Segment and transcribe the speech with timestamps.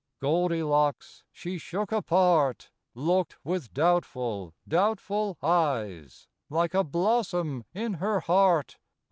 [0.19, 8.79] Goldilocks she shook apart, Looked with doubtful, doubtful eyes, Like a blossom in her heart